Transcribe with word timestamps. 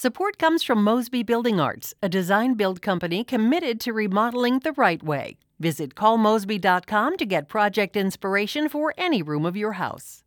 Support 0.00 0.38
comes 0.38 0.62
from 0.62 0.84
Mosby 0.84 1.24
Building 1.24 1.58
Arts, 1.58 1.92
a 2.00 2.08
design 2.08 2.54
build 2.54 2.80
company 2.80 3.24
committed 3.24 3.80
to 3.80 3.92
remodeling 3.92 4.60
the 4.60 4.70
right 4.74 5.02
way. 5.02 5.38
Visit 5.58 5.96
callmosby.com 5.96 7.16
to 7.16 7.26
get 7.26 7.48
project 7.48 7.96
inspiration 7.96 8.68
for 8.68 8.94
any 8.96 9.22
room 9.22 9.44
of 9.44 9.56
your 9.56 9.72
house. 9.72 10.22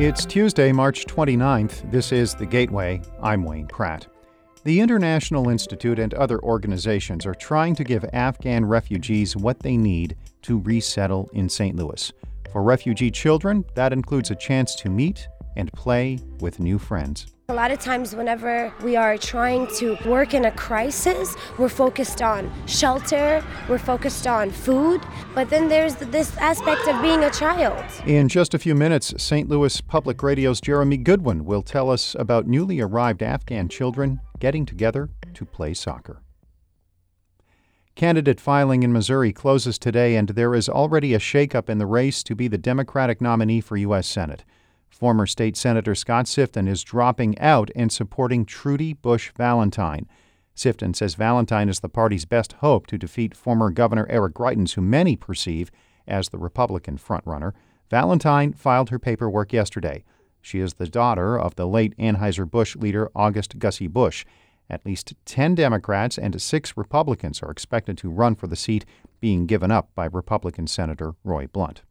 It's 0.00 0.24
Tuesday, 0.24 0.72
March 0.72 1.04
29th. 1.04 1.90
This 1.90 2.12
is 2.12 2.34
The 2.34 2.46
Gateway. 2.46 3.02
I'm 3.22 3.44
Wayne 3.44 3.66
Pratt. 3.66 4.06
The 4.64 4.80
International 4.80 5.50
Institute 5.50 5.98
and 5.98 6.14
other 6.14 6.40
organizations 6.40 7.26
are 7.26 7.34
trying 7.34 7.74
to 7.74 7.84
give 7.84 8.06
Afghan 8.14 8.64
refugees 8.64 9.36
what 9.36 9.60
they 9.60 9.76
need 9.76 10.16
to 10.40 10.60
resettle 10.60 11.28
in 11.34 11.50
St. 11.50 11.76
Louis. 11.76 12.10
For 12.56 12.62
refugee 12.62 13.10
children, 13.10 13.66
that 13.74 13.92
includes 13.92 14.30
a 14.30 14.34
chance 14.34 14.74
to 14.76 14.88
meet 14.88 15.28
and 15.58 15.70
play 15.74 16.18
with 16.40 16.58
new 16.58 16.78
friends. 16.78 17.26
A 17.50 17.54
lot 17.54 17.70
of 17.70 17.80
times, 17.80 18.16
whenever 18.16 18.72
we 18.82 18.96
are 18.96 19.18
trying 19.18 19.66
to 19.76 19.98
work 20.06 20.32
in 20.32 20.46
a 20.46 20.50
crisis, 20.50 21.36
we're 21.58 21.68
focused 21.68 22.22
on 22.22 22.50
shelter, 22.64 23.44
we're 23.68 23.76
focused 23.76 24.26
on 24.26 24.50
food, 24.50 25.02
but 25.34 25.50
then 25.50 25.68
there's 25.68 25.96
this 25.96 26.34
aspect 26.38 26.88
of 26.88 27.02
being 27.02 27.24
a 27.24 27.30
child. 27.30 27.84
In 28.06 28.26
just 28.26 28.54
a 28.54 28.58
few 28.58 28.74
minutes, 28.74 29.12
St. 29.18 29.50
Louis 29.50 29.78
Public 29.82 30.22
Radio's 30.22 30.58
Jeremy 30.62 30.96
Goodwin 30.96 31.44
will 31.44 31.62
tell 31.62 31.90
us 31.90 32.16
about 32.18 32.46
newly 32.46 32.80
arrived 32.80 33.22
Afghan 33.22 33.68
children 33.68 34.18
getting 34.38 34.64
together 34.64 35.10
to 35.34 35.44
play 35.44 35.74
soccer. 35.74 36.22
Candidate 37.96 38.38
filing 38.38 38.82
in 38.82 38.92
Missouri 38.92 39.32
closes 39.32 39.78
today, 39.78 40.16
and 40.16 40.28
there 40.28 40.54
is 40.54 40.68
already 40.68 41.14
a 41.14 41.18
shakeup 41.18 41.70
in 41.70 41.78
the 41.78 41.86
race 41.86 42.22
to 42.24 42.34
be 42.34 42.46
the 42.46 42.58
Democratic 42.58 43.22
nominee 43.22 43.62
for 43.62 43.78
U.S. 43.78 44.06
Senate. 44.06 44.44
Former 44.90 45.26
State 45.26 45.56
Senator 45.56 45.94
Scott 45.94 46.26
Sifton 46.26 46.68
is 46.68 46.84
dropping 46.84 47.38
out 47.38 47.70
and 47.74 47.90
supporting 47.90 48.44
Trudy 48.44 48.92
Bush 48.92 49.32
Valentine. 49.34 50.06
Sifton 50.54 50.94
says 50.94 51.14
Valentine 51.14 51.70
is 51.70 51.80
the 51.80 51.88
party's 51.88 52.26
best 52.26 52.52
hope 52.60 52.86
to 52.88 52.98
defeat 52.98 53.34
former 53.34 53.70
Governor 53.70 54.06
Eric 54.10 54.34
Greitens, 54.34 54.74
who 54.74 54.82
many 54.82 55.16
perceive 55.16 55.70
as 56.06 56.28
the 56.28 56.38
Republican 56.38 56.98
frontrunner. 56.98 57.54
Valentine 57.88 58.52
filed 58.52 58.90
her 58.90 58.98
paperwork 58.98 59.54
yesterday. 59.54 60.04
She 60.42 60.60
is 60.60 60.74
the 60.74 60.86
daughter 60.86 61.40
of 61.40 61.54
the 61.54 61.66
late 61.66 61.96
Anheuser-Busch 61.96 62.76
leader 62.76 63.10
August 63.16 63.58
Gussie 63.58 63.88
Busch. 63.88 64.26
At 64.68 64.84
least 64.84 65.14
10 65.24 65.54
Democrats 65.54 66.18
and 66.18 66.40
six 66.40 66.76
Republicans 66.76 67.42
are 67.42 67.50
expected 67.50 67.96
to 67.98 68.10
run 68.10 68.34
for 68.34 68.46
the 68.46 68.56
seat 68.56 68.84
being 69.20 69.46
given 69.46 69.70
up 69.70 69.90
by 69.94 70.06
Republican 70.06 70.66
Senator 70.66 71.14
Roy 71.24 71.46
Blunt. 71.46 71.82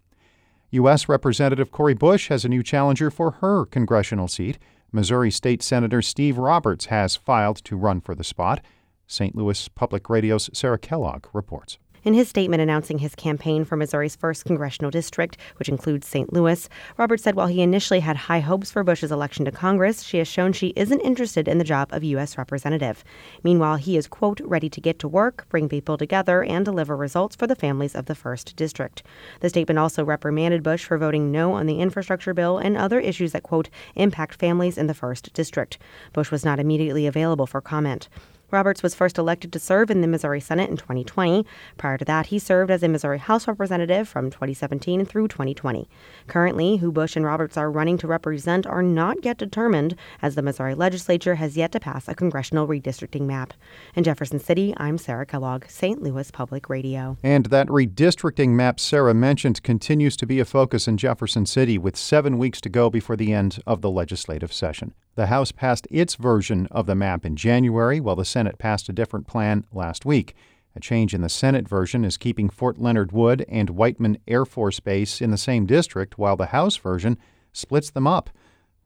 U.S. 0.71 1.07
Representative 1.07 1.71
Cori 1.71 1.93
Bush 1.93 2.27
has 2.27 2.43
a 2.43 2.49
new 2.49 2.61
challenger 2.61 3.09
for 3.09 3.31
her 3.31 3.65
congressional 3.65 4.27
seat. 4.27 4.57
Missouri 4.91 5.31
State 5.31 5.63
Senator 5.63 6.01
Steve 6.01 6.37
Roberts 6.37 6.85
has 6.85 7.15
filed 7.15 7.63
to 7.63 7.77
run 7.77 8.01
for 8.01 8.13
the 8.13 8.23
spot. 8.23 8.61
St. 9.07 9.35
Louis 9.35 9.67
Public 9.69 10.09
Radio's 10.09 10.49
Sarah 10.53 10.79
Kellogg 10.79 11.27
reports. 11.33 11.77
In 12.05 12.13
his 12.13 12.29
statement 12.29 12.61
announcing 12.61 12.99
his 12.99 13.15
campaign 13.15 13.65
for 13.65 13.75
Missouri's 13.75 14.15
1st 14.15 14.45
congressional 14.45 14.91
district, 14.91 15.37
which 15.57 15.69
includes 15.69 16.05
St. 16.07 16.31
Louis, 16.31 16.69
Roberts 16.97 17.23
said 17.23 17.33
while 17.33 17.47
he 17.47 17.63
initially 17.63 17.99
had 17.99 18.15
high 18.15 18.41
hopes 18.41 18.69
for 18.69 18.83
Bush's 18.83 19.11
election 19.11 19.43
to 19.45 19.51
Congress, 19.51 20.03
she 20.03 20.19
has 20.19 20.27
shown 20.27 20.53
she 20.53 20.71
isn't 20.75 20.99
interested 20.99 21.47
in 21.47 21.57
the 21.57 21.63
job 21.63 21.89
of 21.91 22.03
U.S. 22.03 22.37
representative. 22.37 23.03
Meanwhile, 23.43 23.77
he 23.77 23.97
is, 23.97 24.05
quote, 24.05 24.39
ready 24.41 24.69
to 24.69 24.79
get 24.79 24.99
to 24.99 25.07
work, 25.07 25.47
bring 25.49 25.67
people 25.67 25.97
together, 25.97 26.43
and 26.43 26.63
deliver 26.63 26.95
results 26.95 27.35
for 27.35 27.47
the 27.47 27.55
families 27.55 27.95
of 27.95 28.05
the 28.05 28.13
1st 28.13 28.55
district. 28.55 29.01
The 29.39 29.49
statement 29.49 29.79
also 29.79 30.05
reprimanded 30.05 30.61
Bush 30.61 30.85
for 30.85 30.99
voting 30.99 31.31
no 31.31 31.53
on 31.53 31.65
the 31.65 31.79
infrastructure 31.79 32.35
bill 32.35 32.59
and 32.59 32.77
other 32.77 32.99
issues 32.99 33.31
that, 33.31 33.41
quote, 33.41 33.71
impact 33.95 34.35
families 34.35 34.77
in 34.77 34.85
the 34.85 34.93
1st 34.93 35.33
district. 35.33 35.79
Bush 36.13 36.29
was 36.29 36.45
not 36.45 36.59
immediately 36.59 37.07
available 37.07 37.47
for 37.47 37.61
comment. 37.61 38.09
Roberts 38.51 38.83
was 38.83 38.95
first 38.95 39.17
elected 39.17 39.51
to 39.53 39.59
serve 39.59 39.89
in 39.89 40.01
the 40.01 40.07
Missouri 40.07 40.39
Senate 40.39 40.69
in 40.69 40.77
2020. 40.77 41.45
Prior 41.77 41.97
to 41.97 42.05
that, 42.05 42.27
he 42.27 42.39
served 42.39 42.71
as 42.71 42.83
a 42.83 42.87
Missouri 42.87 43.17
House 43.17 43.47
representative 43.47 44.07
from 44.07 44.29
2017 44.29 45.05
through 45.05 45.27
2020. 45.27 45.89
Currently, 46.27 46.77
who 46.77 46.91
Bush 46.91 47.15
and 47.15 47.25
Roberts 47.25 47.57
are 47.57 47.71
running 47.71 47.97
to 47.97 48.07
represent 48.07 48.67
are 48.67 48.83
not 48.83 49.25
yet 49.25 49.37
determined, 49.37 49.95
as 50.21 50.35
the 50.35 50.41
Missouri 50.41 50.75
legislature 50.75 51.35
has 51.35 51.57
yet 51.57 51.71
to 51.71 51.79
pass 51.79 52.07
a 52.07 52.15
congressional 52.15 52.67
redistricting 52.67 53.21
map. 53.21 53.53
In 53.95 54.03
Jefferson 54.03 54.39
City, 54.39 54.73
I'm 54.77 54.97
Sarah 54.97 55.25
Kellogg, 55.25 55.65
St. 55.67 56.01
Louis 56.01 56.29
Public 56.31 56.69
Radio. 56.69 57.17
And 57.23 57.47
that 57.47 57.67
redistricting 57.67 58.49
map 58.49 58.79
Sarah 58.79 59.13
mentioned 59.13 59.63
continues 59.63 60.15
to 60.17 60.25
be 60.25 60.39
a 60.39 60.45
focus 60.45 60.87
in 60.87 60.97
Jefferson 60.97 61.45
City 61.45 61.77
with 61.77 61.95
seven 61.95 62.37
weeks 62.37 62.61
to 62.61 62.69
go 62.69 62.89
before 62.89 63.15
the 63.15 63.33
end 63.33 63.59
of 63.65 63.81
the 63.81 63.89
legislative 63.89 64.53
session. 64.53 64.93
The 65.15 65.27
House 65.27 65.51
passed 65.51 65.87
its 65.89 66.15
version 66.15 66.67
of 66.71 66.87
the 66.87 66.95
map 66.95 67.25
in 67.25 67.35
January, 67.35 67.99
while 67.99 68.17
the 68.17 68.25
Senate 68.25 68.57
passed 68.57 68.89
a 68.89 68.93
different 68.93 69.27
plan 69.27 69.65
last 69.71 70.05
week. 70.05 70.35
A 70.75 70.81
change 70.81 71.13
in 71.13 71.21
the 71.21 71.29
Senate 71.29 71.69
version 71.69 72.03
is 72.03 72.17
keeping 72.17 72.49
Fort 72.49 72.77
Leonard 72.77 73.13
Wood 73.13 73.45
and 73.47 73.69
Whiteman 73.69 74.17
Air 74.27 74.43
Force 74.43 74.81
Base 74.81 75.21
in 75.21 75.31
the 75.31 75.37
same 75.37 75.65
district, 75.65 76.17
while 76.17 76.35
the 76.35 76.47
House 76.47 76.75
version 76.75 77.17
splits 77.53 77.89
them 77.89 78.05
up. 78.05 78.29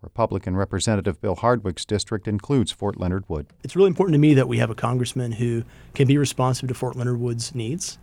Republican 0.01 0.56
Representative 0.56 1.19
Bill 1.19 1.35
Hardwick's 1.35 1.84
district 1.84 2.28
includes 2.28 2.72
Fort 2.72 3.00
Leonard 3.00 3.28
Wood. 3.28 3.47
It's 3.63 3.75
really 3.75 3.88
important 3.88 4.13
to 4.13 4.19
me 4.19 4.35
that 4.35 4.47
we 4.47 4.59
have 4.59 4.69
a 4.69 4.75
congressman 4.75 5.31
who 5.34 5.63
can 5.95 6.07
be 6.07 6.18
responsive 6.18 6.69
to 6.69 6.75
Fort 6.75 6.95
Leonard 6.95 7.19
Wood's 7.19 7.56
needs 7.56 7.97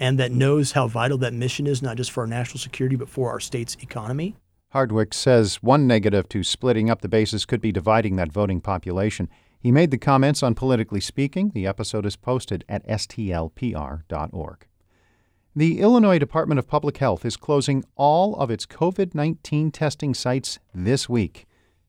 and 0.00 0.18
that 0.18 0.32
knows 0.32 0.72
how 0.72 0.88
vital 0.88 1.18
that 1.18 1.34
mission 1.34 1.66
is, 1.66 1.82
not 1.82 1.96
just 1.96 2.10
for 2.10 2.22
our 2.22 2.26
national 2.26 2.58
security, 2.58 2.96
but 2.96 3.08
for 3.08 3.30
our 3.30 3.38
state's 3.38 3.76
economy. 3.80 4.34
Hardwick 4.70 5.12
says 5.12 5.56
one 5.62 5.88
negative 5.88 6.28
to 6.28 6.44
splitting 6.44 6.90
up 6.90 7.00
the 7.00 7.08
bases 7.08 7.44
could 7.44 7.60
be 7.60 7.72
dividing 7.72 8.16
that 8.16 8.30
voting 8.30 8.60
population. 8.60 9.28
He 9.58 9.72
made 9.72 9.90
the 9.90 9.98
comments 9.98 10.44
on 10.44 10.54
Politically 10.54 11.00
Speaking. 11.00 11.50
The 11.50 11.66
episode 11.66 12.06
is 12.06 12.14
posted 12.14 12.64
at 12.68 12.86
stlpr.org. 12.86 14.66
The 15.56 15.80
Illinois 15.80 16.20
Department 16.20 16.60
of 16.60 16.68
Public 16.68 16.98
Health 16.98 17.24
is 17.24 17.36
closing 17.36 17.84
all 17.96 18.36
of 18.36 18.52
its 18.52 18.64
COVID 18.64 19.12
19 19.12 19.72
testing 19.72 20.14
sites 20.14 20.60
this 20.72 21.08
week. 21.08 21.48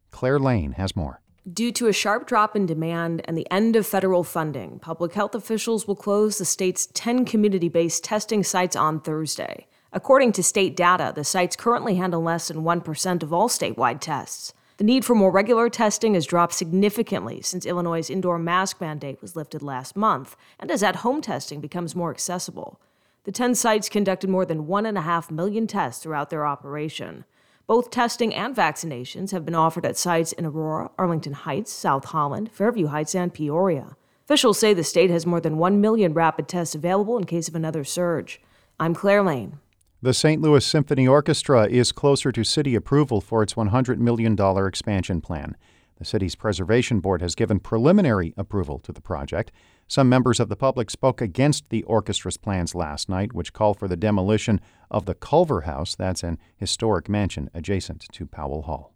Claire 0.09 0.40
Lane 0.40 0.74
has 0.74 0.96
more. 0.96 1.22
Due 1.52 1.72
to 1.74 1.88
a 1.88 1.94
sharp 1.94 2.25
drop 2.25 2.56
in 2.56 2.66
demand 2.66 3.22
and 3.25 3.38
the 3.38 3.50
end 3.52 3.75
of 3.75 3.86
federal 3.86 4.24
funding, 4.24 4.80
public 4.80 5.13
health 5.13 5.36
officials 5.36 5.88
will 5.88 5.96
close 5.96 6.40
the 6.40 6.46
state's 6.46 6.88
10 6.94 7.25
community 7.25 7.69
based 7.69 8.03
testing 8.03 8.44
sites 8.44 8.75
on 8.75 9.00
Thursday. 9.00 9.68
According 9.94 10.31
to 10.34 10.44
state 10.44 10.78
data, 10.78 11.12
the 11.13 11.25
sites 11.25 11.57
currently 11.57 11.96
handle 11.96 12.22
less 12.22 12.47
than 12.47 12.63
1% 12.63 13.24
of 13.24 13.34
all 13.34 13.50
statewide 13.50 14.00
tests. 14.00 14.53
The 14.78 14.85
need 14.85 15.03
for 15.03 15.16
more 15.16 15.31
regular 15.31 15.69
testing 15.69 16.13
has 16.13 16.25
dropped 16.25 16.53
significantly 16.53 17.41
since 17.41 17.66
Illinois' 17.66 18.09
indoor 18.09 18.40
mask 18.40 18.80
mandate 18.80 19.22
was 19.22 19.35
lifted 19.35 19.62
last 19.62 19.97
month, 19.97 20.38
and 20.57 20.72
as 20.72 20.81
at 20.81 20.97
home 20.97 21.22
testing 21.22 21.59
becomes 21.59 21.94
more 21.94 22.09
accessible. 22.09 22.80
The 23.25 23.34
10 23.34 23.53
sites 23.53 23.90
conducted 23.90 24.30
more 24.30 24.46
than 24.46 24.66
1.5 24.66 25.30
million 25.30 25.68
tests 25.68 26.01
throughout 26.01 26.30
their 26.30 26.47
operation. 26.47 27.25
Both 27.68 27.91
testing 27.91 28.34
and 28.34 28.56
vaccinations 28.56 29.31
have 29.31 29.44
been 29.44 29.56
offered 29.56 29.85
at 29.85 29.97
sites 29.97 30.31
in 30.31 30.46
Aurora, 30.46 30.90
Arlington 30.97 31.34
Heights, 31.34 31.72
South 31.72 32.06
Holland, 32.06 32.50
Fairview 32.53 32.88
Heights, 32.88 33.13
and 33.13 33.34
Peoria. 33.34 33.97
Officials 34.25 34.57
say 34.57 34.74
the 34.74 34.85
state 34.85 35.09
has 35.09 35.25
more 35.25 35.41
than 35.41 35.57
1 35.57 35.81
million 35.81 36.13
rapid 36.13 36.47
tests 36.47 36.75
available 36.75 37.18
in 37.18 37.25
case 37.25 37.50
of 37.50 37.56
another 37.56 37.84
surge. 37.84 38.41
I'm 38.80 38.96
Claire 38.96 39.22
Lane. 39.22 39.59
The 40.03 40.16
St. 40.16 40.41
Louis 40.41 40.66
Symphony 40.66 41.07
Orchestra 41.07 41.67
is 41.67 41.91
closer 41.91 42.31
to 42.31 42.44
city 42.44 42.73
approval 42.73 43.22
for 43.22 43.44
its 43.44 43.53
$100 43.53 44.00
million 44.00 44.35
expansion 44.66 45.22
plan. 45.22 45.56
The 46.00 46.06
city's 46.06 46.34
preservation 46.34 47.01
board 47.01 47.22
has 47.22 47.35
given 47.35 47.59
preliminary 47.59 48.34
approval 48.35 48.79
to 48.79 48.91
the 48.91 49.00
project. 49.00 49.51
Some 49.88 50.09
members 50.09 50.39
of 50.39 50.50
the 50.50 50.56
public 50.56 50.89
spoke 50.89 51.22
against 51.22 51.69
the 51.69 51.84
orchestra's 51.84 52.38
plans 52.38 52.73
last 52.73 53.09
night, 53.09 53.34
which 53.34 53.53
call 53.53 53.75
for 53.75 53.88
the 53.88 53.95
demolition 53.95 54.59
of 54.89 55.06
the 55.06 55.13
Culver 55.13 55.62
House. 55.62 55.94
That's 55.94 56.23
an 56.23 56.39
historic 56.57 57.07
mansion 57.07 57.51
adjacent 57.53 58.07
to 58.12 58.25
Powell 58.25 58.63
Hall. 58.63 58.95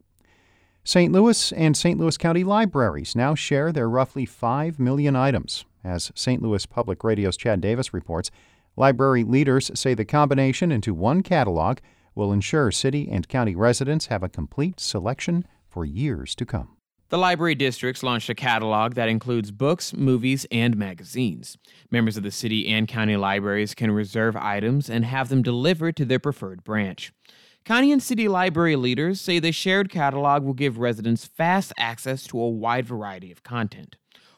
St. 0.83 1.13
Louis 1.13 1.52
and 1.52 1.78
St. 1.78 1.99
Louis 1.99 2.17
County 2.17 2.43
libraries 2.43 3.16
now 3.16 3.35
share 3.35 3.72
their 3.72 3.87
roughly 3.87 4.25
5 4.25 4.79
million 4.79 5.16
items. 5.16 5.66
As 5.84 6.11
St. 6.16 6.41
Louis 6.41 6.66
Public 6.66 7.03
Radio's 7.03 7.37
Chad 7.37 7.61
Davis 7.61 7.93
reports, 7.93 8.31
Library 8.77 9.23
leaders 9.23 9.72
say 9.73 9.93
the 9.93 10.03
combination 10.03 10.72
into 10.72 10.93
one 10.93 11.23
catalog 11.23 11.77
will 12.13 12.33
ensure 12.33 12.72
city 12.72 13.07
and 13.09 13.27
county 13.27 13.55
residents 13.55 14.07
have 14.07 14.22
a 14.22 14.29
complete 14.29 14.79
selection 14.79 15.47
for 15.69 15.85
years 15.85 16.35
to 16.35 16.45
come. 16.45 16.75
The 17.09 17.17
library 17.17 17.55
districts 17.55 18.03
launched 18.03 18.29
a 18.29 18.35
catalog 18.35 18.95
that 18.95 19.07
includes 19.07 19.51
books, 19.51 19.93
movies, 19.93 20.45
and 20.51 20.75
magazines. 20.75 21.57
Members 21.91 22.17
of 22.17 22.23
the 22.23 22.31
city 22.31 22.67
and 22.67 22.87
county 22.87 23.16
libraries 23.16 23.75
can 23.75 23.91
reserve 23.91 24.35
items 24.35 24.89
and 24.89 25.05
have 25.05 25.29
them 25.29 25.41
delivered 25.41 25.95
to 25.97 26.05
their 26.05 26.19
preferred 26.19 26.63
branch. 26.63 27.13
County 27.63 27.91
and 27.91 28.03
city 28.03 28.28
library 28.28 28.75
leaders 28.75 29.21
say 29.21 29.39
the 29.39 29.51
shared 29.51 29.89
catalog 29.89 30.43
will 30.43 30.53
give 30.53 30.79
residents 30.79 31.25
fast 31.25 31.71
access 31.78 32.25
to 32.28 32.39
a 32.39 32.49
wide 32.49 32.85
variety 32.85 33.31
of 33.31 33.43
content. 33.43 33.95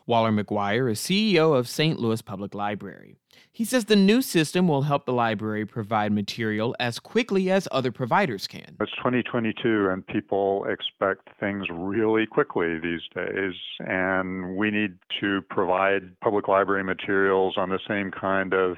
Waller 0.07 0.31
McGuire 0.31 0.89
is 0.89 1.01
CEO 1.01 1.53
of 1.53 1.67
St. 1.67 1.99
Louis 1.99 2.21
Public 2.21 2.55
Library. 2.55 3.17
He 3.51 3.65
says 3.65 3.85
the 3.85 3.97
new 3.97 4.21
system 4.21 4.69
will 4.69 4.83
help 4.83 5.05
the 5.05 5.11
library 5.11 5.65
provide 5.65 6.13
material 6.13 6.73
as 6.79 6.97
quickly 6.97 7.51
as 7.51 7.67
other 7.73 7.91
providers 7.91 8.47
can. 8.47 8.77
It's 8.79 8.91
2022 8.95 9.89
and 9.89 10.07
people 10.07 10.65
expect 10.69 11.27
things 11.41 11.65
really 11.69 12.25
quickly 12.25 12.79
these 12.79 13.01
days, 13.13 13.53
and 13.79 14.55
we 14.55 14.71
need 14.71 14.97
to 15.19 15.41
provide 15.49 16.17
public 16.21 16.47
library 16.47 16.85
materials 16.85 17.55
on 17.57 17.67
the 17.67 17.79
same 17.85 18.09
kind 18.09 18.53
of 18.53 18.77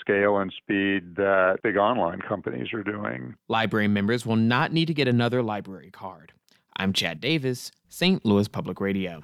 scale 0.00 0.38
and 0.38 0.50
speed 0.56 1.16
that 1.16 1.58
big 1.62 1.76
online 1.76 2.20
companies 2.26 2.68
are 2.72 2.82
doing. 2.82 3.34
Library 3.48 3.88
members 3.88 4.24
will 4.24 4.36
not 4.36 4.72
need 4.72 4.86
to 4.86 4.94
get 4.94 5.06
another 5.06 5.42
library 5.42 5.90
card. 5.90 6.32
I'm 6.78 6.94
Chad 6.94 7.20
Davis, 7.20 7.72
St. 7.90 8.24
Louis 8.24 8.48
Public 8.48 8.80
Radio. 8.80 9.22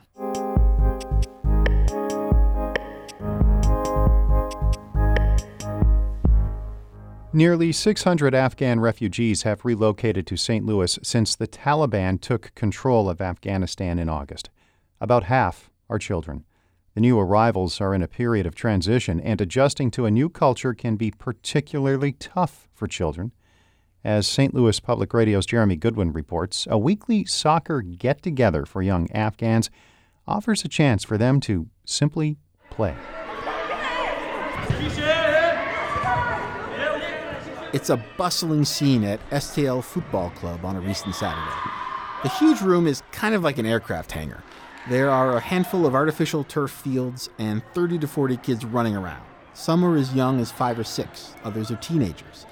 Nearly 7.34 7.72
600 7.72 8.34
Afghan 8.34 8.78
refugees 8.78 9.44
have 9.44 9.64
relocated 9.64 10.26
to 10.26 10.36
St. 10.36 10.66
Louis 10.66 10.98
since 11.02 11.34
the 11.34 11.48
Taliban 11.48 12.20
took 12.20 12.54
control 12.54 13.08
of 13.08 13.22
Afghanistan 13.22 13.98
in 13.98 14.10
August. 14.10 14.50
About 15.00 15.24
half 15.24 15.70
are 15.88 15.98
children. 15.98 16.44
The 16.94 17.00
new 17.00 17.18
arrivals 17.18 17.80
are 17.80 17.94
in 17.94 18.02
a 18.02 18.08
period 18.08 18.44
of 18.44 18.54
transition, 18.54 19.18
and 19.18 19.40
adjusting 19.40 19.90
to 19.92 20.04
a 20.04 20.10
new 20.10 20.28
culture 20.28 20.74
can 20.74 20.96
be 20.96 21.10
particularly 21.10 22.12
tough 22.12 22.68
for 22.74 22.86
children. 22.86 23.32
As 24.04 24.26
St. 24.26 24.52
Louis 24.52 24.78
Public 24.78 25.14
Radio's 25.14 25.46
Jeremy 25.46 25.76
Goodwin 25.76 26.12
reports, 26.12 26.68
a 26.68 26.76
weekly 26.76 27.24
soccer 27.24 27.80
get 27.80 28.20
together 28.20 28.66
for 28.66 28.82
young 28.82 29.10
Afghans 29.10 29.70
offers 30.26 30.66
a 30.66 30.68
chance 30.68 31.02
for 31.02 31.16
them 31.16 31.40
to 31.40 31.68
simply 31.86 32.36
play. 32.68 32.94
It's 37.72 37.88
a 37.88 37.96
bustling 38.18 38.66
scene 38.66 39.02
at 39.02 39.18
STL 39.30 39.82
Football 39.82 40.28
Club 40.30 40.62
on 40.62 40.76
a 40.76 40.80
recent 40.80 41.14
Saturday. 41.14 41.56
The 42.22 42.28
huge 42.28 42.60
room 42.60 42.86
is 42.86 43.02
kind 43.12 43.34
of 43.34 43.42
like 43.42 43.56
an 43.56 43.64
aircraft 43.64 44.12
hangar. 44.12 44.42
There 44.90 45.08
are 45.08 45.38
a 45.38 45.40
handful 45.40 45.86
of 45.86 45.94
artificial 45.94 46.44
turf 46.44 46.70
fields 46.70 47.30
and 47.38 47.62
30 47.72 48.00
to 48.00 48.06
40 48.06 48.36
kids 48.36 48.66
running 48.66 48.94
around. 48.94 49.22
Some 49.54 49.82
are 49.86 49.96
as 49.96 50.14
young 50.14 50.38
as 50.38 50.52
five 50.52 50.78
or 50.78 50.84
six, 50.84 51.32
others 51.44 51.70
are 51.70 51.76
teenagers. 51.76 52.44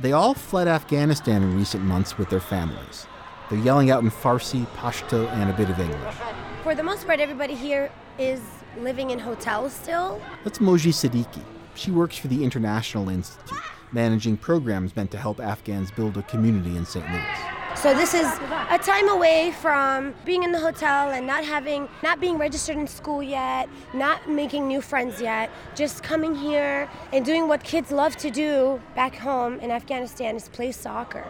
They 0.00 0.12
all 0.12 0.32
fled 0.32 0.68
Afghanistan 0.68 1.42
in 1.42 1.54
recent 1.54 1.84
months 1.84 2.16
with 2.16 2.30
their 2.30 2.40
families. 2.40 3.06
They're 3.50 3.58
yelling 3.58 3.90
out 3.90 4.02
in 4.02 4.10
Farsi, 4.10 4.66
Pashto, 4.68 5.30
and 5.32 5.50
a 5.50 5.52
bit 5.52 5.68
of 5.68 5.78
English. 5.78 6.14
For 6.62 6.74
the 6.74 6.82
most 6.82 7.06
part, 7.06 7.20
everybody 7.20 7.54
here 7.54 7.90
is 8.18 8.40
living 8.78 9.10
in 9.10 9.18
hotels 9.18 9.74
still. 9.74 10.18
That's 10.44 10.60
Moji 10.60 10.94
Siddiqui. 10.94 11.42
She 11.74 11.90
works 11.90 12.16
for 12.16 12.28
the 12.28 12.42
International 12.42 13.10
Institute 13.10 13.60
managing 13.96 14.36
programs 14.36 14.94
meant 14.94 15.10
to 15.10 15.16
help 15.16 15.40
Afghans 15.40 15.90
build 15.90 16.18
a 16.18 16.22
community 16.24 16.76
in 16.76 16.84
St. 16.84 17.04
Louis. 17.10 17.56
So 17.74 17.94
this 17.94 18.12
is 18.14 18.26
a 18.70 18.78
time 18.78 19.08
away 19.08 19.54
from 19.60 20.14
being 20.24 20.42
in 20.42 20.52
the 20.52 20.60
hotel 20.60 21.10
and 21.10 21.26
not 21.26 21.44
having 21.44 21.88
not 22.02 22.20
being 22.20 22.36
registered 22.36 22.76
in 22.76 22.86
school 22.86 23.22
yet, 23.22 23.68
not 23.94 24.28
making 24.28 24.68
new 24.68 24.80
friends 24.80 25.20
yet, 25.20 25.50
just 25.74 26.02
coming 26.02 26.34
here 26.34 26.88
and 27.12 27.24
doing 27.24 27.48
what 27.48 27.64
kids 27.64 27.90
love 27.90 28.16
to 28.18 28.30
do 28.30 28.80
back 28.94 29.14
home 29.16 29.58
in 29.60 29.70
Afghanistan 29.70 30.36
is 30.36 30.48
play 30.48 30.72
soccer. 30.72 31.26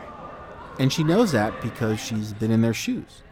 And 0.79 0.93
she 0.93 1.05
knows 1.05 1.33
that 1.33 1.63
because 1.63 2.01
she's 2.01 2.33
been 2.33 2.51
in 2.51 2.63
their 2.63 2.75
shoes. 2.75 3.23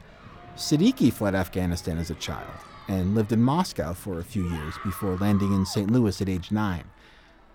Siddiqui 0.57 1.13
fled 1.13 1.35
Afghanistan 1.35 1.99
as 1.99 2.11
a 2.11 2.15
child 2.15 2.59
and 2.89 3.15
lived 3.15 3.33
in 3.33 3.43
Moscow 3.43 3.95
for 3.95 4.21
a 4.21 4.25
few 4.25 4.49
years 4.49 4.75
before 4.85 5.17
landing 5.17 5.53
in 5.53 5.67
St. 5.67 5.91
Louis 5.91 6.21
at 6.21 6.29
age 6.29 6.53
9. 6.53 6.85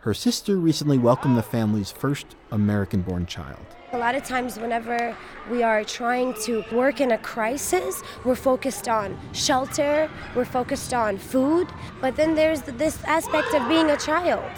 Her 0.04 0.14
sister 0.14 0.56
recently 0.56 0.98
welcomed 0.98 1.36
the 1.36 1.44
family's 1.44 1.92
first 1.92 2.38
American 2.52 3.02
born 3.02 3.26
child. 3.26 3.60
A 3.92 3.98
lot 3.98 4.16
of 4.16 4.24
times, 4.24 4.58
whenever 4.58 5.14
we 5.52 5.62
are 5.62 5.84
trying 5.84 6.34
to 6.46 6.64
work 6.72 7.02
in 7.02 7.12
a 7.12 7.18
crisis, 7.18 8.02
we're 8.24 8.36
focused 8.36 8.88
on 8.88 9.20
shelter, 9.34 10.10
we're 10.38 10.46
focused 10.46 10.94
on 10.94 11.18
food, 11.18 11.68
but 12.00 12.16
then 12.16 12.34
there's 12.34 12.62
this 12.62 13.04
aspect 13.04 13.54
of 13.54 13.68
being 13.68 13.92
a 13.92 13.98
child, 13.98 14.50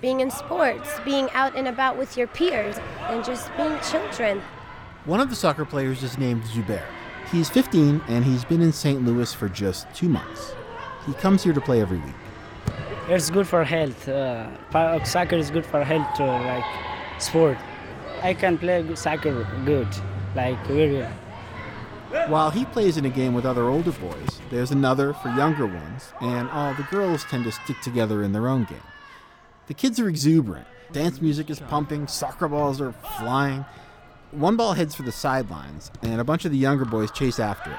being 0.00 0.20
in 0.20 0.30
sports, 0.30 0.88
being 1.04 1.28
out 1.32 1.54
and 1.54 1.68
about 1.68 1.98
with 1.98 2.16
your 2.16 2.26
peers, 2.26 2.76
and 3.10 3.22
just 3.26 3.54
being 3.58 3.78
children. 3.80 4.40
One 5.04 5.20
of 5.20 5.28
the 5.28 5.36
soccer 5.36 5.66
players 5.66 6.02
is 6.02 6.16
named 6.16 6.44
Zubair. 6.44 6.86
He's 7.30 7.50
15 7.50 8.00
and 8.08 8.24
he's 8.24 8.46
been 8.46 8.62
in 8.62 8.72
St. 8.72 9.04
Louis 9.04 9.34
for 9.34 9.50
just 9.50 9.86
two 9.94 10.08
months. 10.08 10.54
He 11.04 11.12
comes 11.12 11.44
here 11.44 11.52
to 11.52 11.60
play 11.60 11.82
every 11.82 11.98
week. 11.98 12.14
It's 13.08 13.30
good 13.30 13.46
for 13.46 13.62
health. 13.62 14.08
Uh, 14.08 15.04
soccer 15.04 15.36
is 15.36 15.52
good 15.52 15.64
for 15.64 15.84
health, 15.84 16.20
uh, 16.20 16.26
like 16.26 16.64
sport. 17.22 17.56
I 18.20 18.34
can 18.34 18.58
play 18.58 18.84
soccer 18.96 19.46
good, 19.64 19.86
like 20.34 20.58
very 20.66 21.06
While 22.26 22.50
he 22.50 22.64
plays 22.64 22.96
in 22.96 23.04
a 23.04 23.08
game 23.08 23.32
with 23.32 23.46
other 23.46 23.68
older 23.68 23.92
boys, 23.92 24.40
there's 24.50 24.72
another 24.72 25.12
for 25.12 25.28
younger 25.28 25.66
ones, 25.66 26.12
and 26.20 26.50
all 26.50 26.74
the 26.74 26.82
girls 26.84 27.22
tend 27.24 27.44
to 27.44 27.52
stick 27.52 27.80
together 27.80 28.24
in 28.24 28.32
their 28.32 28.48
own 28.48 28.64
game. 28.64 28.82
The 29.68 29.74
kids 29.74 30.00
are 30.00 30.08
exuberant. 30.08 30.66
Dance 30.90 31.20
music 31.22 31.48
is 31.48 31.60
pumping, 31.60 32.08
soccer 32.08 32.48
balls 32.48 32.80
are 32.80 32.92
flying. 33.18 33.64
One 34.32 34.56
ball 34.56 34.72
heads 34.72 34.96
for 34.96 35.04
the 35.04 35.12
sidelines, 35.12 35.92
and 36.02 36.20
a 36.20 36.24
bunch 36.24 36.44
of 36.44 36.50
the 36.50 36.58
younger 36.58 36.84
boys 36.84 37.12
chase 37.12 37.38
after 37.38 37.70
it. 37.70 37.78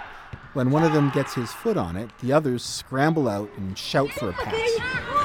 When 0.53 0.71
one 0.71 0.83
of 0.83 0.93
them 0.93 1.11
gets 1.11 1.33
his 1.33 1.51
foot 1.51 1.77
on 1.77 1.97
it, 1.97 2.09
the 2.21 2.31
others 2.31 2.63
scramble 2.63 3.27
out 3.27 3.49
and 3.57 3.77
shout 3.77 4.09
for 4.11 4.29
a 4.29 4.33
pass. 4.33 5.16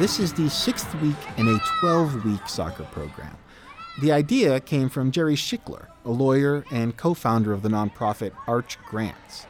This 0.00 0.18
is 0.18 0.32
the 0.32 0.48
sixth 0.48 0.94
week 1.02 1.14
in 1.36 1.46
a 1.46 1.58
12 1.80 2.24
week 2.24 2.48
soccer 2.48 2.84
program. 2.84 3.36
The 4.00 4.12
idea 4.12 4.58
came 4.58 4.88
from 4.88 5.10
Jerry 5.10 5.34
Schlichter, 5.34 5.88
a 6.06 6.10
lawyer 6.10 6.64
and 6.70 6.96
co 6.96 7.12
founder 7.12 7.52
of 7.52 7.60
the 7.60 7.68
nonprofit 7.68 8.32
Arch 8.48 8.78
Grants. 8.86 9.44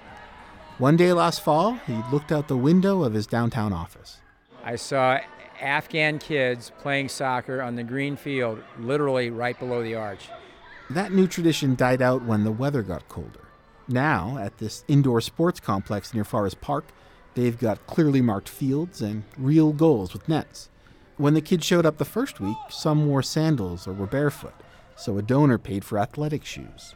One 0.79 0.97
day 0.97 1.12
last 1.12 1.41
fall, 1.44 1.75
he 1.87 2.00
looked 2.11 2.32
out 2.32 2.49
the 2.49 2.56
window 2.56 3.05
of 3.05 3.14
his 3.14 3.29
downtown 3.29 3.73
office. 3.73 4.19
I 4.64 4.75
saw 4.75 5.20
Afghan 5.61 6.19
kids 6.19 6.73
playing 6.81 7.11
soccer 7.11 7.62
on 7.62 7.76
the 7.76 7.85
green 7.85 8.17
field, 8.17 8.61
literally 8.81 9.31
right 9.31 9.56
below 9.56 9.85
the 9.85 9.94
arch. 9.94 10.31
That 10.91 11.12
new 11.12 11.29
tradition 11.29 11.76
died 11.76 12.02
out 12.02 12.25
when 12.25 12.43
the 12.43 12.50
weather 12.50 12.82
got 12.82 13.08
colder. 13.08 13.47
Now, 13.87 14.37
at 14.41 14.58
this 14.58 14.82
indoor 14.88 15.20
sports 15.20 15.61
complex 15.61 16.12
near 16.12 16.25
Forest 16.25 16.61
Park, 16.61 16.87
they've 17.34 17.58
got 17.58 17.86
clearly 17.86 18.20
marked 18.20 18.48
fields 18.48 19.00
and 19.00 19.24
real 19.38 19.72
goals 19.72 20.12
with 20.12 20.28
nets. 20.28 20.68
When 21.16 21.34
the 21.34 21.40
kids 21.40 21.66
showed 21.66 21.84
up 21.84 21.98
the 21.98 22.04
first 22.04 22.40
week, 22.40 22.56
some 22.70 23.06
wore 23.06 23.22
sandals 23.22 23.87
or 23.87 23.92
were 23.92 24.06
barefoot, 24.06 24.54
so 24.96 25.18
a 25.18 25.22
donor 25.22 25.58
paid 25.58 25.84
for 25.84 25.99
athletic 25.99 26.44
shoes. 26.44 26.94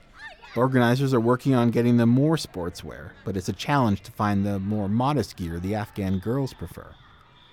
Organizers 0.57 1.13
are 1.13 1.21
working 1.21 1.55
on 1.55 1.71
getting 1.71 1.97
them 1.97 2.11
more 2.11 2.37
sportswear, 2.37 3.11
but 3.25 3.37
it's 3.37 3.49
a 3.49 3.53
challenge 3.53 4.03
to 4.03 4.13
find 4.13 4.47
the 4.47 4.59
more 4.61 4.89
modest 4.89 5.37
gear 5.37 5.59
the 5.59 5.75
Afghan 5.75 6.21
girls 6.21 6.55
prefer. 6.55 6.95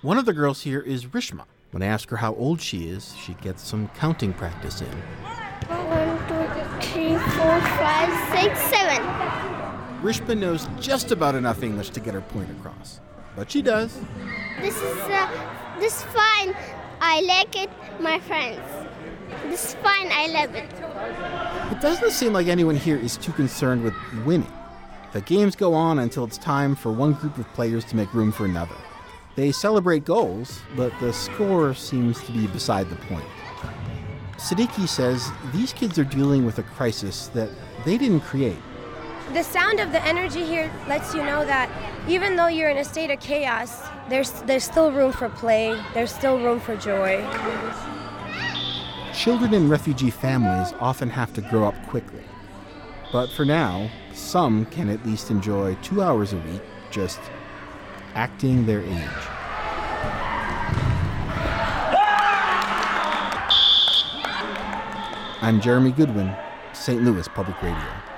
One 0.02 0.18
of 0.18 0.24
the 0.24 0.32
girls 0.32 0.62
here 0.62 0.80
is 0.80 1.06
Rishma. 1.06 1.44
When 1.72 1.82
I 1.82 1.86
ask 1.86 2.08
her 2.10 2.18
how 2.18 2.34
old 2.34 2.60
she 2.60 2.88
is, 2.88 3.14
she 3.16 3.34
gets 3.34 3.62
some 3.62 3.88
counting 3.96 4.32
practice 4.32 4.80
in. 4.80 4.86
One, 5.68 6.18
two, 6.28 6.86
three, 6.86 7.16
four, 7.16 7.60
five, 7.60 8.40
six, 8.40 8.60
seven. 8.60 9.51
Rishma 10.02 10.36
knows 10.36 10.66
just 10.80 11.12
about 11.12 11.36
enough 11.36 11.62
English 11.62 11.90
to 11.90 12.00
get 12.00 12.12
her 12.12 12.20
point 12.20 12.50
across, 12.50 12.98
but 13.36 13.48
she 13.48 13.62
does. 13.62 14.00
This 14.60 14.76
is 14.76 14.98
uh, 14.98 15.30
this 15.78 15.98
is 15.98 16.02
fine. 16.02 16.56
I 17.00 17.20
like 17.20 17.54
it, 17.56 17.70
my 18.00 18.18
friends. 18.18 18.60
This 19.44 19.64
is 19.64 19.74
fine. 19.74 20.08
I 20.10 20.26
love 20.26 20.56
it. 20.56 20.72
It 21.72 21.80
doesn't 21.80 22.10
seem 22.10 22.32
like 22.32 22.48
anyone 22.48 22.74
here 22.74 22.96
is 22.96 23.16
too 23.16 23.30
concerned 23.30 23.84
with 23.84 23.94
winning. 24.26 24.52
The 25.12 25.20
games 25.20 25.54
go 25.54 25.72
on 25.72 26.00
until 26.00 26.24
it's 26.24 26.38
time 26.38 26.74
for 26.74 26.90
one 26.90 27.12
group 27.12 27.38
of 27.38 27.46
players 27.54 27.84
to 27.86 27.96
make 27.96 28.12
room 28.12 28.32
for 28.32 28.44
another. 28.44 28.74
They 29.36 29.52
celebrate 29.52 30.04
goals, 30.04 30.62
but 30.74 30.92
the 30.98 31.12
score 31.12 31.74
seems 31.74 32.20
to 32.24 32.32
be 32.32 32.48
beside 32.48 32.90
the 32.90 32.96
point. 32.96 33.24
Siddiqui 34.36 34.88
says 34.88 35.30
these 35.52 35.72
kids 35.72 35.96
are 35.96 36.04
dealing 36.04 36.44
with 36.44 36.58
a 36.58 36.64
crisis 36.64 37.28
that 37.28 37.50
they 37.84 37.96
didn't 37.96 38.22
create. 38.22 38.58
The 39.32 39.42
sound 39.42 39.80
of 39.80 39.92
the 39.92 40.04
energy 40.04 40.44
here 40.44 40.70
lets 40.86 41.14
you 41.14 41.24
know 41.24 41.42
that 41.46 41.70
even 42.06 42.36
though 42.36 42.48
you're 42.48 42.68
in 42.68 42.76
a 42.76 42.84
state 42.84 43.10
of 43.10 43.18
chaos, 43.18 43.80
there's, 44.10 44.30
there's 44.42 44.62
still 44.62 44.92
room 44.92 45.10
for 45.10 45.30
play, 45.30 45.74
there's 45.94 46.12
still 46.14 46.38
room 46.38 46.60
for 46.60 46.76
joy. 46.76 47.24
Children 49.14 49.54
in 49.54 49.70
refugee 49.70 50.10
families 50.10 50.74
often 50.80 51.08
have 51.08 51.32
to 51.32 51.40
grow 51.40 51.66
up 51.66 51.74
quickly. 51.86 52.22
But 53.10 53.30
for 53.30 53.46
now, 53.46 53.88
some 54.12 54.66
can 54.66 54.90
at 54.90 55.06
least 55.06 55.30
enjoy 55.30 55.76
two 55.76 56.02
hours 56.02 56.34
a 56.34 56.38
week 56.38 56.60
just 56.90 57.20
acting 58.14 58.66
their 58.66 58.82
age. 58.82 59.08
I'm 65.40 65.58
Jeremy 65.58 65.92
Goodwin, 65.92 66.36
St. 66.74 67.02
Louis 67.02 67.26
Public 67.28 67.62
Radio. 67.62 68.11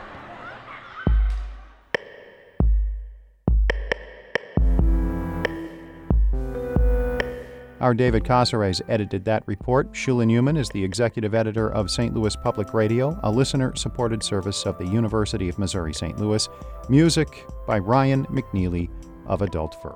Our 7.84 7.92
David 7.92 8.24
Casares 8.24 8.80
edited 8.88 9.26
that 9.26 9.42
report. 9.44 9.92
Shula 9.92 10.24
Neuman 10.24 10.56
is 10.56 10.70
the 10.70 10.82
executive 10.82 11.34
editor 11.34 11.70
of 11.70 11.90
St. 11.90 12.14
Louis 12.14 12.34
Public 12.34 12.72
Radio, 12.72 13.20
a 13.22 13.30
listener 13.30 13.76
supported 13.76 14.22
service 14.22 14.64
of 14.64 14.78
the 14.78 14.86
University 14.86 15.50
of 15.50 15.58
Missouri 15.58 15.92
St. 15.92 16.18
Louis. 16.18 16.48
Music 16.88 17.44
by 17.66 17.78
Ryan 17.78 18.24
McNeely 18.28 18.88
of 19.26 19.42
Adult 19.42 19.82
Fur. 19.82 19.94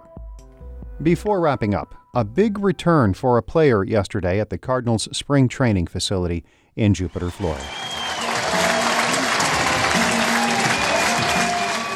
Before 1.03 1.41
wrapping 1.41 1.73
up, 1.73 1.95
a 2.15 2.27
big 2.27 2.59
return 2.59 3.15
for 3.15 3.39
a 3.39 3.43
player 3.43 3.83
yesterday 3.83 4.39
at 4.39 4.51
the 4.51 4.59
Cardinals' 4.59 5.09
spring 5.17 5.49
training 5.49 5.87
facility 5.87 6.45
in 6.77 6.93
Jupiter, 6.93 7.31
Florida. 7.31 7.65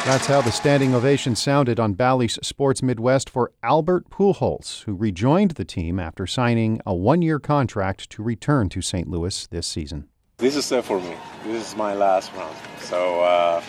That's 0.05 0.27
how 0.27 0.41
the 0.41 0.51
standing 0.51 0.97
ovation 0.97 1.37
sounded 1.37 1.79
on 1.79 1.93
Bally's 1.93 2.37
Sports 2.43 2.83
Midwest 2.83 3.31
for 3.31 3.53
Albert 3.63 4.11
Pujols, 4.11 4.83
who 4.83 4.97
rejoined 4.97 5.53
the 5.53 5.65
team 5.65 6.01
after 6.01 6.27
signing 6.27 6.81
a 6.85 6.93
one-year 6.93 7.39
contract 7.39 8.11
to 8.11 8.23
return 8.25 8.69
to 8.71 8.83
St. 8.83 9.09
Louis 9.09 9.47
this 9.47 9.65
season. 9.65 10.09
This 10.39 10.57
is 10.57 10.73
it 10.73 10.85
for 10.85 11.01
me. 11.01 11.15
This 11.45 11.69
is 11.69 11.77
my 11.77 11.95
last 11.95 12.33
round. 12.35 12.57
So, 12.81 13.21
uh, 13.21 13.63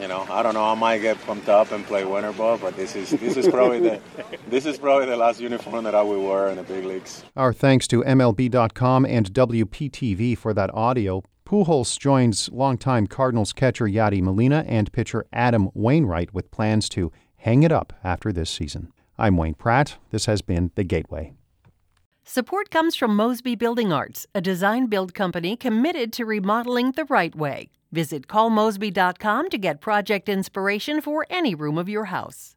you 0.00 0.06
know, 0.06 0.24
I 0.30 0.44
don't 0.44 0.54
know. 0.54 0.62
I 0.62 0.74
might 0.74 0.98
get 0.98 1.20
pumped 1.26 1.48
up 1.48 1.72
and 1.72 1.84
play 1.84 2.04
winter 2.04 2.32
ball, 2.32 2.58
but 2.58 2.76
this 2.76 2.94
is 2.94 3.10
this 3.10 3.36
is 3.36 3.48
probably 3.48 3.80
the 3.80 4.00
this 4.48 4.66
is 4.66 4.78
probably 4.78 5.06
the 5.06 5.16
last 5.16 5.40
uniform 5.40 5.82
that 5.82 5.96
I 5.96 6.02
will 6.02 6.24
wear 6.24 6.46
in 6.46 6.58
the 6.58 6.62
big 6.62 6.84
leagues. 6.84 7.24
Our 7.36 7.52
thanks 7.52 7.88
to 7.88 8.04
MLB.com 8.04 9.04
and 9.04 9.32
WPTV 9.32 10.38
for 10.38 10.54
that 10.54 10.72
audio. 10.72 11.24
Pujols 11.46 11.96
joins 11.96 12.50
longtime 12.50 13.06
Cardinals 13.06 13.52
catcher 13.52 13.84
Yadi 13.84 14.20
Molina 14.20 14.64
and 14.66 14.92
pitcher 14.92 15.24
Adam 15.32 15.70
Wainwright 15.74 16.34
with 16.34 16.50
plans 16.50 16.88
to 16.88 17.12
hang 17.36 17.62
it 17.62 17.70
up 17.70 17.92
after 18.02 18.32
this 18.32 18.50
season. 18.50 18.92
I'm 19.16 19.36
Wayne 19.36 19.54
Pratt. 19.54 19.96
This 20.10 20.26
has 20.26 20.42
been 20.42 20.72
The 20.74 20.82
Gateway. 20.82 21.34
Support 22.24 22.70
comes 22.70 22.96
from 22.96 23.14
Mosby 23.14 23.54
Building 23.54 23.92
Arts, 23.92 24.26
a 24.34 24.40
design 24.40 24.86
build 24.86 25.14
company 25.14 25.56
committed 25.56 26.12
to 26.14 26.24
remodeling 26.24 26.90
the 26.90 27.04
right 27.04 27.34
way. 27.36 27.70
Visit 27.92 28.26
callmosby.com 28.26 29.48
to 29.48 29.56
get 29.56 29.80
project 29.80 30.28
inspiration 30.28 31.00
for 31.00 31.28
any 31.30 31.54
room 31.54 31.78
of 31.78 31.88
your 31.88 32.06
house. 32.06 32.55